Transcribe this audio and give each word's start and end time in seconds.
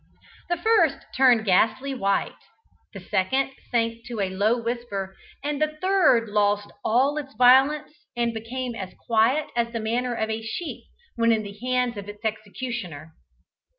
The 0.49 0.57
first 0.57 0.97
turned 1.15 1.45
ghastly 1.45 1.93
white; 1.93 2.33
the 2.91 2.99
second 2.99 3.51
sank 3.69 4.03
to 4.07 4.19
a 4.19 4.31
low 4.31 4.59
whisper; 4.59 5.15
and 5.43 5.61
the 5.61 5.77
third 5.79 6.27
lost 6.27 6.71
all 6.83 7.19
its 7.19 7.35
violence, 7.35 8.07
and 8.17 8.33
became 8.33 8.73
as 8.73 8.95
quiet 9.05 9.49
as 9.55 9.71
the 9.71 9.79
manner 9.79 10.15
of 10.15 10.31
a 10.31 10.41
sheep 10.41 10.85
when 11.17 11.31
in 11.31 11.43
the 11.43 11.55
hands 11.59 11.97
of 11.97 12.09
its 12.09 12.25
executioner. 12.25 13.13